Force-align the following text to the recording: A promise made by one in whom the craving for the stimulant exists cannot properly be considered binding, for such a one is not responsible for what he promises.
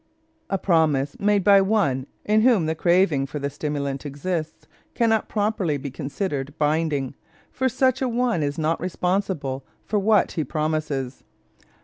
A 0.49 0.57
promise 0.57 1.19
made 1.19 1.43
by 1.43 1.61
one 1.61 2.07
in 2.25 2.41
whom 2.41 2.65
the 2.65 2.73
craving 2.73 3.27
for 3.27 3.37
the 3.37 3.51
stimulant 3.51 4.03
exists 4.03 4.65
cannot 4.95 5.29
properly 5.29 5.77
be 5.77 5.91
considered 5.91 6.55
binding, 6.57 7.13
for 7.51 7.69
such 7.69 8.01
a 8.01 8.09
one 8.09 8.41
is 8.41 8.57
not 8.57 8.81
responsible 8.81 9.63
for 9.85 9.99
what 9.99 10.31
he 10.31 10.43
promises. 10.43 11.23